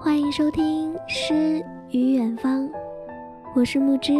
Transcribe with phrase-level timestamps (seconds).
[0.00, 2.68] 欢迎收听《诗与远方》，
[3.54, 4.12] 我是木之。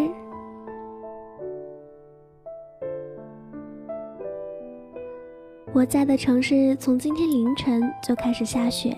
[5.72, 8.96] 我在的城市从今天凌晨就开始下雪，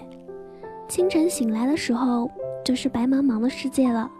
[0.87, 2.30] 清晨醒来的时候
[2.62, 4.11] 就是白茫茫的世界了。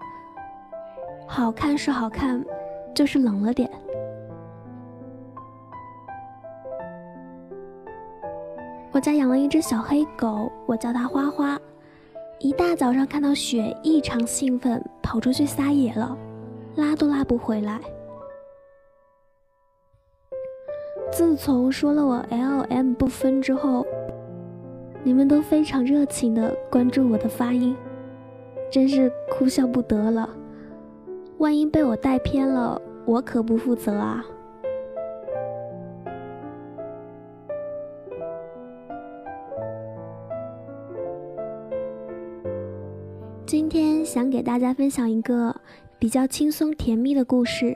[1.30, 2.42] 好看是好看，
[2.95, 3.70] 就是冷了点。
[8.91, 11.60] 我家养了一只小黑狗，我叫它花花。
[12.41, 16.16] 一大早上看到雪，异常兴奋，跑出去撒野了，
[16.77, 17.78] 拉都拉不回来。
[21.12, 23.86] 自从说了我 L M 不分之后，
[25.05, 27.77] 你们都非常热情的关注我的发音，
[28.70, 30.28] 真是哭笑不得了。
[31.38, 34.24] 万一被我带偏了，我可不负责啊！
[43.47, 45.55] 今天想给大家分享一个
[45.97, 47.72] 比较轻松甜蜜的故事。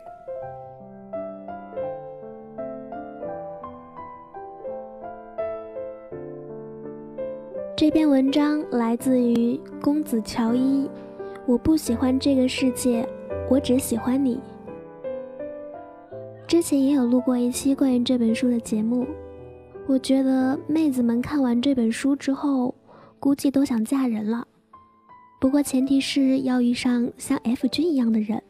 [7.77, 10.91] 这篇文章来自于公子乔伊。
[11.47, 13.09] 我不喜欢这个世界。
[13.51, 14.41] 我只喜欢你。
[16.47, 19.07] 之前也有录过一期关于这本书的节目，
[19.87, 22.75] 我觉得妹子们看完这本书之后，
[23.19, 24.47] 估计都想嫁人了。
[25.41, 28.43] 不过前提是要遇上像 F 君一样的人。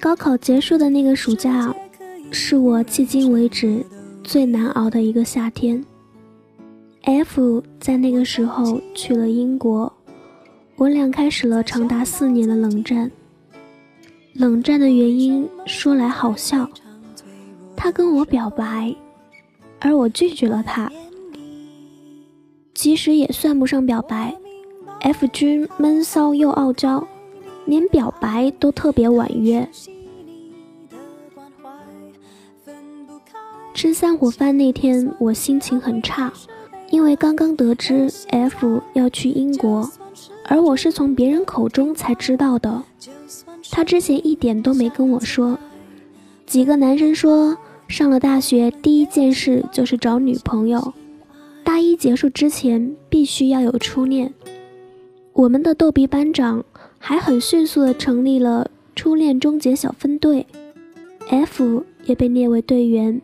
[0.00, 1.74] 高考结束的那个暑假，
[2.30, 3.84] 是我迄今为止
[4.24, 5.84] 最难熬的一个夏天。
[7.02, 9.92] F 在那个时候去了英国，
[10.76, 13.10] 我俩开始了长达四年的冷战。
[14.32, 16.66] 冷战的原因说来好笑，
[17.76, 18.94] 他跟我表白，
[19.80, 20.90] 而我拒绝了他。
[22.74, 24.34] 其实也算不上表白
[25.00, 27.06] ，F 君闷骚又傲娇。
[27.66, 29.68] 连表白都特别婉约。
[33.72, 36.30] 吃散伙饭那天，我心情很差，
[36.90, 39.90] 因为刚刚得知 F 要去英国，
[40.46, 42.82] 而我是从别人口中才知道的。
[43.70, 45.58] 他之前一点都没跟我说。
[46.44, 47.56] 几个男生说，
[47.88, 50.92] 上了大学第一件事就是找女朋友，
[51.64, 54.34] 大一结束之前必须要有初恋。
[55.32, 56.64] 我们的逗比班长。
[57.02, 60.46] 还很迅速地成立了初恋终结小分队
[61.28, 63.20] ，F 也被列为队员。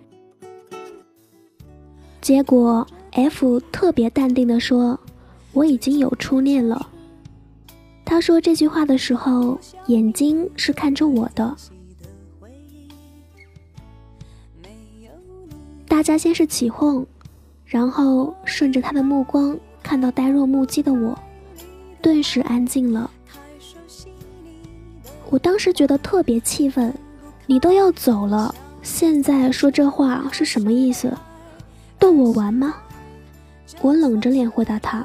[2.22, 4.98] 结果 F 特别淡定地说
[5.52, 6.88] ：“我已经有初恋了。”
[8.04, 11.54] 他说这句话的时候，眼睛是看着我的。
[15.86, 17.06] 大家先是起哄，
[17.66, 21.16] 然后顺着他的目光看到呆若木鸡的我，
[22.00, 23.10] 顿时安静了。
[25.28, 26.92] 我当时觉得特别气愤，
[27.46, 31.12] 你都要走了，现在说这话是什么意思？
[31.98, 32.74] 逗我玩吗？
[33.80, 35.04] 我冷着脸回答他：“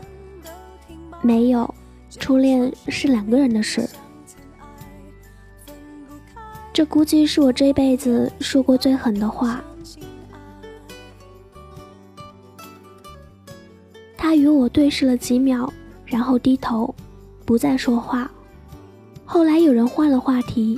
[1.22, 1.74] 没有，
[2.20, 3.90] 初恋是两个人的事。”
[6.72, 9.62] 这估计是我这辈子说过最狠的话。
[14.16, 15.72] 他与我对视了几秒，
[16.06, 16.94] 然后低头，
[17.44, 18.32] 不再说话。
[19.34, 20.78] 后来有人换了话题，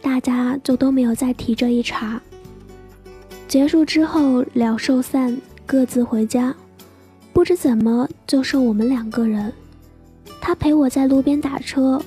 [0.00, 2.22] 大家就都没有再提这一茬。
[3.48, 5.36] 结束之后了兽散，
[5.66, 6.54] 各自回家。
[7.32, 9.52] 不知怎么就剩我们两个人。
[10.40, 12.00] 他陪我在路边打车，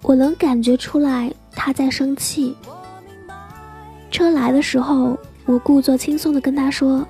[0.00, 2.56] 我能感觉出来他在生气。
[4.10, 7.06] 车来的时候，我故作轻松的跟他说：“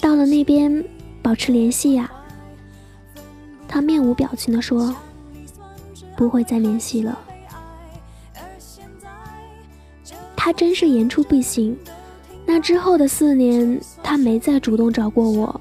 [0.00, 0.82] 到了那边
[1.20, 2.10] 保持联系呀。”
[3.68, 4.96] 他面无表情的说。
[6.20, 7.18] 不会再联系了。
[10.36, 11.74] 他真是言出必行。
[12.44, 15.58] 那之后的四年，他没再主动找过我。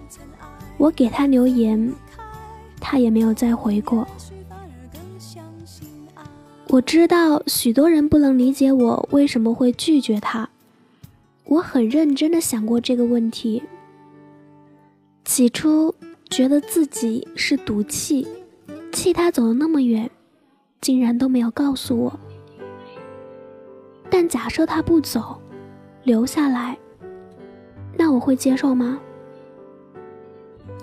[0.77, 1.93] 我给他留言，
[2.77, 4.05] 他也没有再回过。
[6.67, 10.49] 我知道许多人不能理解我为什么会拒绝他。
[11.45, 13.63] 我很认真的想过这个问题。
[15.23, 15.95] 起初
[16.29, 18.27] 觉得自己是赌气，
[18.91, 20.11] 气他走了那么远，
[20.81, 22.19] 竟然都没有告诉我。
[24.09, 25.39] 但假设他不走，
[26.03, 26.77] 留下来，
[27.95, 28.99] 那我会接受吗？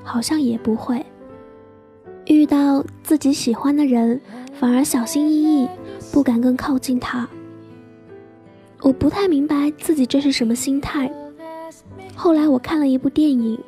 [0.02, 1.04] 好像也不会。
[2.26, 4.20] 遇到自己喜欢的人，
[4.54, 5.68] 反而小心翼翼，
[6.12, 7.28] 不敢更靠近他。
[8.82, 11.10] 我不太明白自己这是什么心态。
[12.14, 13.58] 后来我看了一部电影，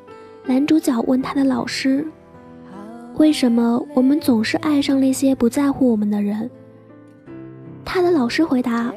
[0.44, 2.06] 男主角问他的老师
[3.18, 6.50] ：“为什么我们总是爱上那些不在乎我们的人？”
[7.84, 8.92] 他的老师回答：“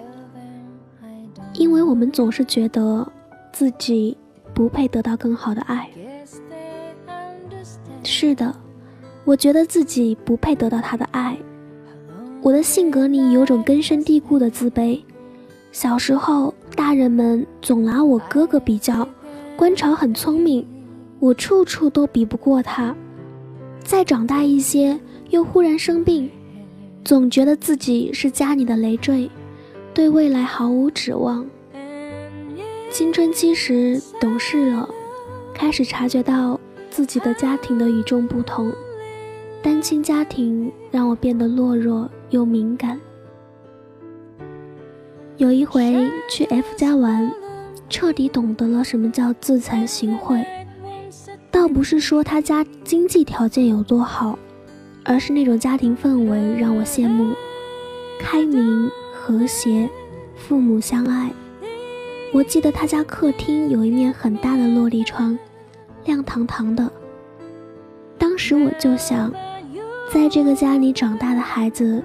[1.53, 3.05] 因为我们总是觉得
[3.51, 4.17] 自己
[4.53, 5.89] 不配得到更好的爱。”
[8.03, 8.55] 是的。
[9.23, 11.37] 我觉得自己不配得到他的爱，
[12.41, 14.99] 我的性格里有种根深蒂固的自卑。
[15.71, 19.07] 小时候，大人们总拿我哥哥比较，
[19.55, 20.65] 观潮很聪明，
[21.19, 22.95] 我处处都比不过他。
[23.83, 24.99] 再长大一些，
[25.29, 26.29] 又忽然生病，
[27.03, 29.29] 总觉得自己是家里的累赘，
[29.93, 31.45] 对未来毫无指望。
[32.89, 34.87] 青春期时懂事了，
[35.53, 38.71] 开始察觉到自己的家庭的与众不同。
[39.61, 42.99] 单亲家庭让我变得懦弱又敏感。
[45.37, 47.31] 有一回去 F 家玩，
[47.89, 50.43] 彻底懂得了什么叫自惭形秽。
[51.51, 54.39] 倒不是说他家经济条件有多好，
[55.03, 57.35] 而是那种家庭氛围让我羡慕，
[58.19, 59.89] 开明和谐，
[60.35, 61.31] 父母相爱。
[62.33, 65.37] 我记得他家客厅有一面很大的落地窗，
[66.05, 66.91] 亮堂堂的。
[68.17, 69.31] 当时我就想。
[70.13, 72.03] 在这个家里长大的孩子，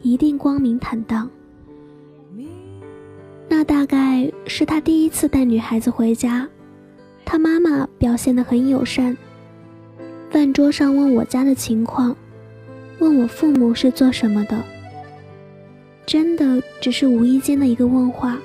[0.00, 1.28] 一定光明坦荡。
[3.46, 6.48] 那大概是他第一次带女孩子回家，
[7.32, 9.16] 他妈妈表现得很友善。
[10.30, 12.14] 饭桌上问我家的情况，
[12.98, 14.62] 问我父母是做什么的。
[16.04, 18.38] 真的只是无意间的一个问话，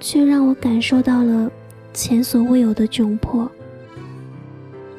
[0.00, 1.50] 却让我感受到了
[1.94, 3.50] 前所未有的窘迫。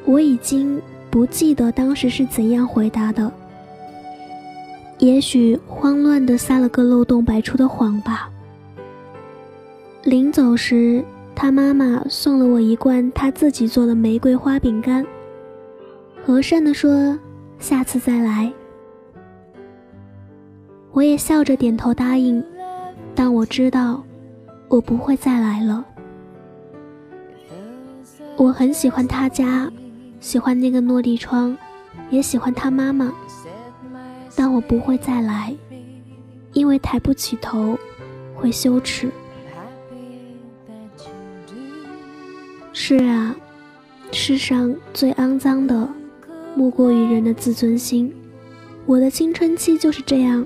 [0.04, 0.82] 我已经。
[1.08, 3.30] 不记得当时是怎样回答的，
[4.98, 8.28] 也许慌乱的撒了个漏洞百出的谎吧。
[10.02, 11.04] 临走时，
[11.34, 15.04] 他妈妈送了我一罐他自己做的玫瑰花饼干，
[16.24, 17.18] 和善的说
[17.58, 18.52] ：“下次再来。”
[20.92, 22.42] 我也笑着点头答应，
[23.14, 24.02] 但我知道，
[24.68, 25.84] 我不会再来了。
[28.36, 29.70] 我很喜欢他家。
[30.20, 31.54] 喜欢那个落地窗，
[32.08, 33.12] 也喜欢他妈妈，
[34.34, 35.54] 但我不会再来，
[36.54, 37.78] 因为抬不起头，
[38.34, 39.10] 会羞耻。
[42.86, 43.34] 是啊，
[44.12, 45.88] 世上最肮脏的，
[46.54, 48.12] 莫过于人的自尊心。
[48.84, 50.44] 我的青春期就是这样，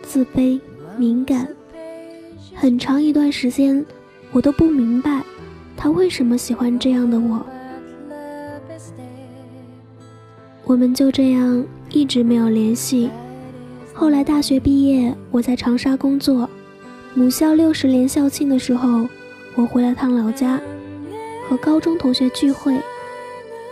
[0.00, 0.60] 自卑、
[0.96, 1.48] 敏感，
[2.54, 3.84] 很长一段时间，
[4.30, 5.20] 我都不明白，
[5.76, 7.44] 他为什么喜欢这样的我。
[10.62, 13.10] 我们就这样一直没有联系。
[13.92, 16.48] 后来大学毕业，我在长沙工作。
[17.14, 19.08] 母校六十年校庆的时候，
[19.56, 20.60] 我回了趟老家，
[21.50, 22.80] 和高中同学聚会，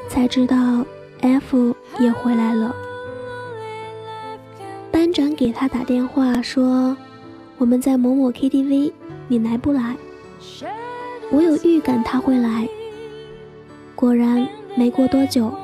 [0.08, 0.84] 才知道
[1.20, 2.74] F 也回来了。
[4.90, 6.96] 班长给他打电话说
[7.56, 8.90] ：“我们在某某 KTV，
[9.28, 9.96] 你来不来？”
[11.30, 12.68] 我有预感他会来。
[13.94, 14.44] 果然，
[14.76, 15.54] 没过多久。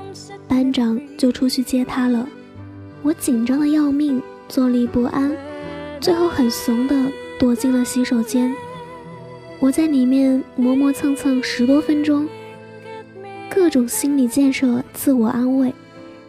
[0.47, 2.29] 班长就出去接他了，
[3.03, 5.37] 我紧张的要命，坐立不安，
[6.01, 6.95] 最后很怂的
[7.41, 8.55] 躲进了洗手间。
[9.61, 12.29] 我在里面磨磨蹭蹭十多分钟，
[13.49, 15.73] 各种心理建设、自我安慰，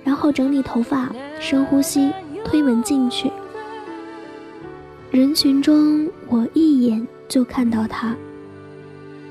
[0.04, 2.12] 然后整理头发、深呼吸、
[2.44, 3.30] 推门进去。
[5.12, 8.16] 人群中，我一眼就看到他，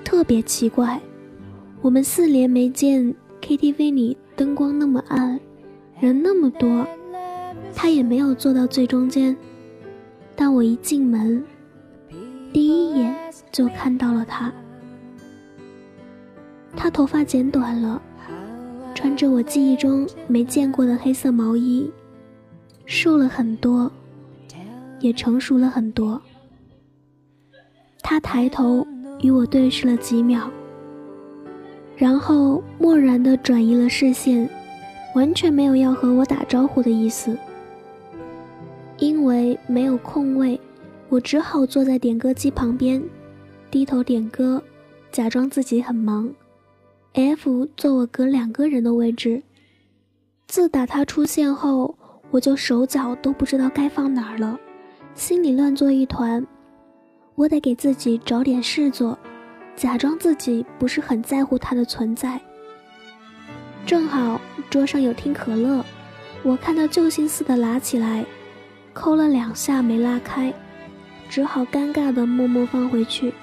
[0.05, 1.01] 特别奇怪，
[1.81, 4.17] 我们四年没见，KTV 里。
[4.37, 5.39] 灯光那么暗，
[6.01, 6.85] 人那么多，
[7.73, 9.37] 他也没有坐到最中间。
[10.35, 11.41] 但我一进门，
[12.53, 13.15] 第一眼
[13.55, 14.53] 就看到了他。
[16.77, 18.03] 他头发剪短了，
[18.97, 21.89] 穿着我记忆中没见过的黑色毛衣，
[22.85, 23.89] 瘦了很多，
[24.99, 26.21] 也成熟了很多。
[28.03, 28.85] 他抬头
[29.21, 30.51] 与我对视了几秒。
[31.97, 34.51] 然后漠然地转移了视线，
[35.15, 37.39] 完全没有要和我打招呼的意思。
[38.99, 40.61] 因为没有空位，
[41.09, 43.01] 我只好坐在点歌机旁边，
[43.75, 44.63] 低头点歌，
[45.11, 46.33] 假装自己很忙
[47.15, 49.43] ，F 坐我隔两个人的位置。
[50.47, 51.93] 自打他出现后，
[52.31, 54.57] 我就手脚都不知道该放哪儿了，
[55.17, 56.47] 心里乱作一团。
[57.35, 59.19] 我得给自己找点事做，
[59.75, 62.41] 假装自己不是很在乎他的存在。
[63.85, 64.41] 正好
[64.71, 65.85] 桌上有听可乐，
[66.45, 68.25] 我看到救星似的拿起来，
[68.93, 70.55] 抠了两下没拉开，
[71.29, 73.35] 只好尴尬的默默放回去。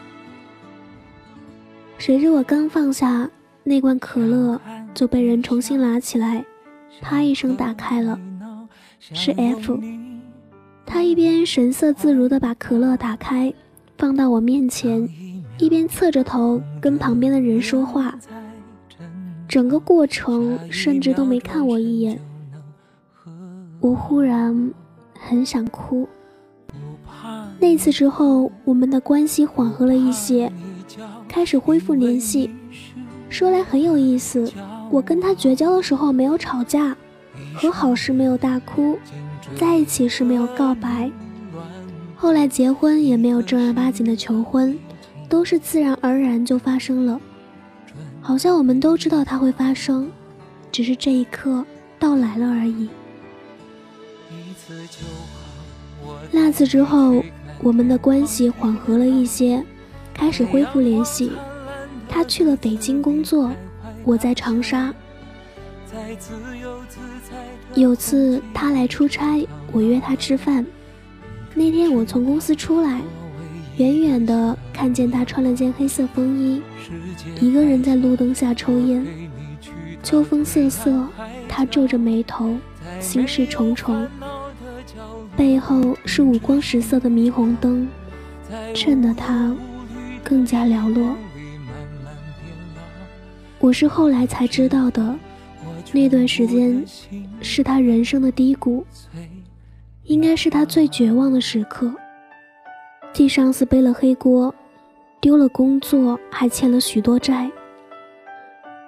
[2.02, 3.30] 谁知我刚放下
[3.64, 4.60] 那罐可乐，
[4.92, 6.44] 就被人重新拿起来，
[7.00, 8.20] 啪一声打开了，
[9.00, 9.80] 是 F。
[10.84, 13.54] 他一边神色自如的把可乐打开，
[14.00, 15.08] 放到我面前，
[15.60, 18.18] 一边侧着头跟旁边的人说话。
[19.48, 22.20] 整个过程甚至都没看我一眼。
[23.80, 24.74] 我忽然
[25.20, 26.10] 很想哭。
[27.60, 30.52] 那次之后，我们的关系缓和了一些。
[31.28, 32.50] 开始恢复联系，
[33.30, 34.52] 说来很有意思。
[34.90, 36.96] 我跟他绝交的时候没有吵架，
[37.54, 38.98] 和好时没有大哭，
[39.56, 41.10] 在一起时没有告白，
[42.16, 44.78] 后来结婚也没有正儿八经的求婚，
[45.30, 47.20] 都是自然而然就发生了。
[48.22, 50.12] 好像我们都知道它会发生，
[50.72, 51.66] 只是这一刻
[51.98, 52.90] 到来了而已。
[56.32, 57.24] 那次之后，
[57.62, 59.64] 我们的关系缓和了一些。
[60.22, 61.32] 开始恢复联系，
[62.08, 63.52] 他去了北京工作，
[64.04, 64.94] 我在长沙。
[67.74, 70.64] 有次他来出差，我约他吃饭。
[71.56, 73.02] 那天我从公司出来，
[73.78, 76.62] 远远的看见他穿了件黑色风衣，
[77.40, 79.04] 一个人在路灯下抽烟。
[80.04, 81.08] 秋风瑟瑟，
[81.50, 82.56] 他皱着眉头，
[83.00, 84.08] 心事重重。
[85.36, 87.88] 背后是五光十色的霓虹灯，
[88.76, 89.52] 衬得他。
[90.32, 91.14] 更加寥落。
[93.60, 95.14] 我是后来才知道的，
[95.92, 96.82] 那段时间
[97.42, 98.86] 是他人生的低谷，
[100.06, 101.94] 应该是他最绝望的时刻。
[103.12, 104.56] 替上司背了黑锅，
[105.20, 107.52] 丢了工作，还欠了许多债。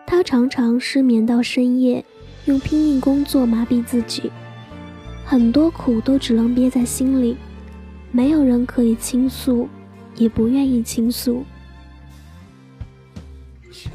[0.07, 2.05] 他常常失眠到深夜，
[2.45, 4.31] 用拼命工作麻痹自己，
[5.25, 7.35] 很多苦都只能憋在心里，
[8.13, 9.67] 没有人可以倾诉。
[10.15, 11.43] 也不愿意倾诉。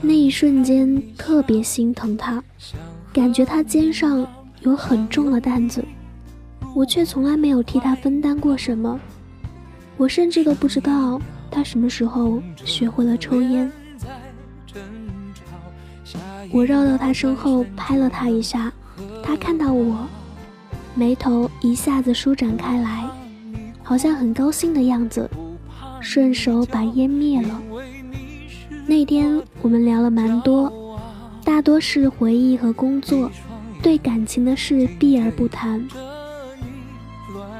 [0.01, 2.43] 那一瞬间特别心疼他，
[3.13, 4.27] 感觉他肩上
[4.61, 5.85] 有很重的担子，
[6.75, 8.99] 我却从来没有替他分担过什么。
[9.97, 11.21] 我甚至都不知道
[11.51, 13.71] 他什么时候学会了抽烟。
[16.53, 18.73] 我绕到他身后拍了他一下，
[19.23, 20.07] 他看到我，
[20.95, 23.05] 眉头一下子舒展开来，
[23.83, 25.29] 好像很高兴的样子。
[26.01, 27.61] 顺手把烟灭了。
[28.87, 30.99] 那天我们聊了蛮多，
[31.45, 33.31] 大多是回忆和工作，
[33.83, 35.87] 对感情的事避而不谈。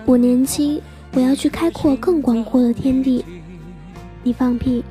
[0.07, 0.81] 我年轻，
[1.13, 3.25] 我要去开阔更广阔的天地。
[4.23, 4.83] 你放屁！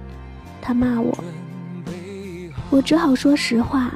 [0.61, 1.17] 他骂我。
[2.69, 3.93] 我只好说实话。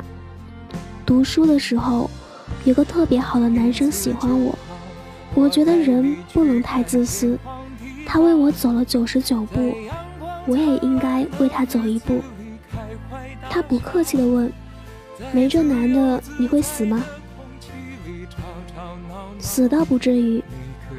[1.06, 2.10] 读书的时候，
[2.64, 4.58] 有个特别好的男生喜欢我，
[5.36, 7.38] 我觉得人不能太自私。
[8.12, 9.74] 他为我走了九十九步，
[10.46, 12.22] 我也应该为他走一步。
[13.50, 14.52] 他不客气地问
[15.32, 17.02] ：“没这男的，你会死吗？”
[19.40, 20.44] 死倒不至于，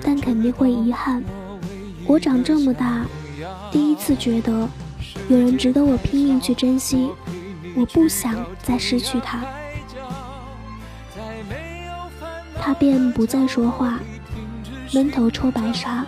[0.03, 1.23] 但肯定会遗憾。
[2.07, 3.05] 我长这么大，
[3.71, 4.67] 第一次觉得
[5.29, 7.11] 有人值得我拼命去珍惜。
[7.77, 9.45] 我不想再失去他。
[12.59, 14.01] 他便不再说话，
[14.95, 16.07] 闷头抽白沙。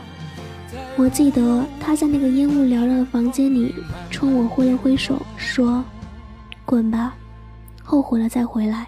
[0.96, 3.74] 我记得他在那个烟雾缭绕的房间里
[4.10, 5.84] 冲我挥了挥手，说
[6.64, 7.14] ：“滚吧，
[7.82, 8.86] 后悔了再回来。”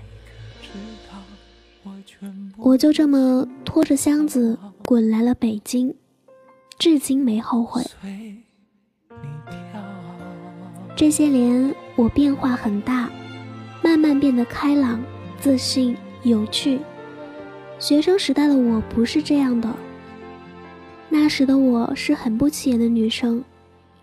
[2.56, 5.94] 我就这么拖着箱子滚来了北京，
[6.78, 7.84] 至今没后悔。
[10.94, 13.10] 这些年我变化很大，
[13.82, 15.02] 慢慢变得开朗、
[15.40, 16.80] 自信、有趣。
[17.78, 19.68] 学生时代的我不是这样的。
[21.08, 23.42] 那时的我是很不起眼的女生，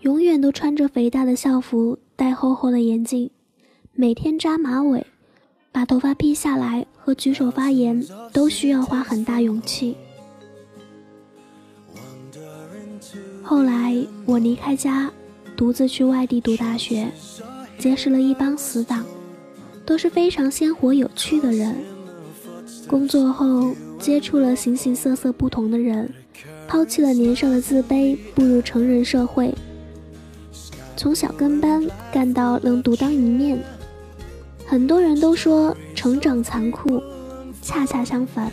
[0.01, 3.29] 永远都穿着肥大的校服，戴厚厚的眼镜，
[3.93, 5.05] 每天扎马尾，
[5.71, 9.95] 把头发披下来和举手发言都需要花很大勇气。
[13.41, 13.95] 后来
[14.25, 15.11] 我离开家，
[15.55, 17.11] 独自去外地读大学，
[17.77, 19.05] 结识了一帮死党，
[19.85, 21.75] 都是非常鲜活有趣的人。
[22.87, 26.11] 工作后接触了形形色色不同的人。
[26.67, 29.53] 抛弃了年少的自卑，步入成人社会。
[30.95, 33.61] 从小跟班干到能独当一面。
[34.65, 37.01] 很多人都说成长残酷，
[37.61, 38.51] 恰恰相反，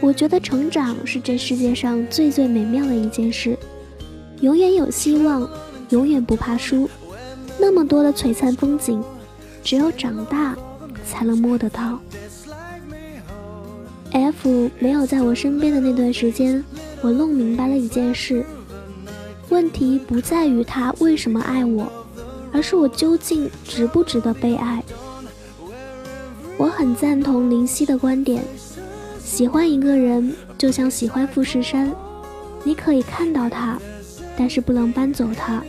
[0.00, 3.56] 我觉得成长是这世界上最最美妙的一件事，
[4.40, 5.48] 永远有希望，
[5.90, 6.88] 永远不怕输。
[7.58, 9.02] 那么多的璀璨风景，
[9.62, 10.56] 只有长大
[11.06, 11.98] 才能摸得到。
[14.14, 16.64] F 没有在我身边的那段时间，
[17.02, 18.46] 我弄明白了一件事：
[19.48, 21.90] 问题不在于他为什么爱我，
[22.52, 24.80] 而是我究竟值不值得被爱。
[26.56, 28.44] 我很赞同林夕的观点：
[29.18, 31.92] 喜欢一个人就像喜欢富士山，
[32.62, 33.76] 你可以看到它，
[34.36, 35.60] 但是不能搬走它。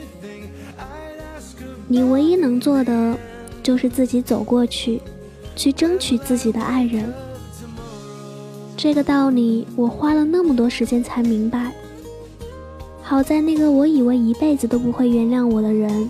[1.87, 3.17] 你唯一能做的，
[3.63, 5.01] 就是自己走过去，
[5.55, 7.11] 去争取自己的爱人。
[8.77, 11.71] 这个道理我花了那么多时间才明白。
[13.01, 16.09] 好在那个我以为一辈子都不会原谅我的人，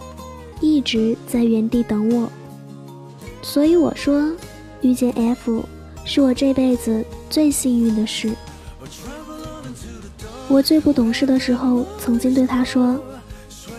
[0.62, 2.30] 一直在原地等我。
[3.42, 4.32] 所以我说，
[4.82, 5.64] 遇见 F
[6.06, 8.32] 是我这辈子最幸运的事。
[10.48, 13.00] 我最不懂事的时候，曾经对他说：“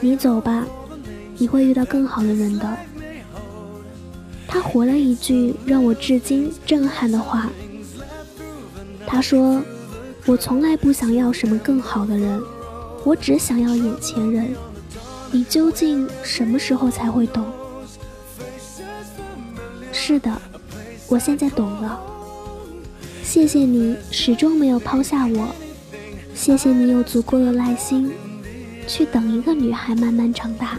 [0.01, 0.67] 你走吧，
[1.39, 2.77] 你会遇到更好的人的。”
[4.47, 7.51] 他回了一句让我至今震撼的话。
[9.07, 9.63] 他说
[10.27, 12.43] ：“我从来不想要什么更好的人，
[13.05, 14.55] 我只想要眼前人。
[15.31, 17.45] 你究竟什么时候才会懂？”
[19.93, 20.31] 是的，
[21.09, 22.01] 我现在懂了。
[23.23, 25.49] 谢谢你始终没有抛下我，
[26.35, 28.13] 谢谢你有足够的耐心，
[28.87, 30.79] 去等一个女孩慢慢长大。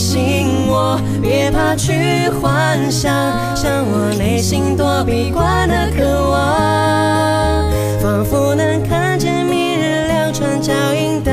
[0.00, 3.12] 信我别怕去幻想，
[3.54, 11.30] 像我内心躲避惯的渴望，仿佛能看见明日两串脚印的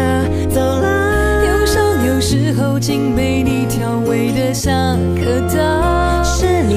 [0.50, 1.46] 走廊。
[1.46, 5.00] 忧伤有时候竟被你调味的像，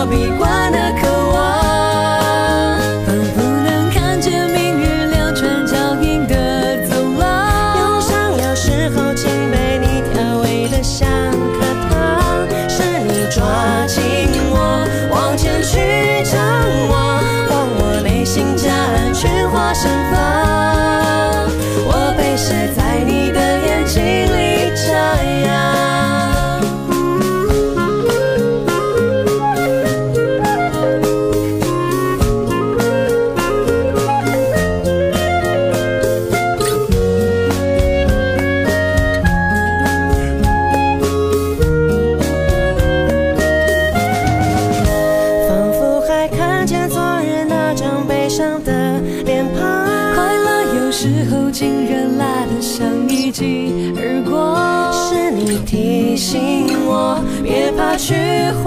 [0.00, 1.07] 我闭关的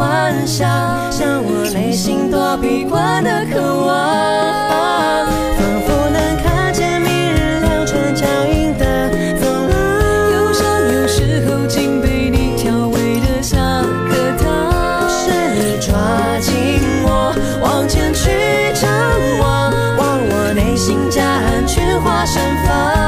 [0.01, 0.67] 幻想
[1.11, 15.93] 像我内心躲避惯的渴望仿佛能看见明日两串脚印的走廊忧伤有时候竟被你调味的像颗糖是你抓
[16.39, 18.89] 紧我往前去张
[19.37, 23.00] 望望我内心夹岸群花盛放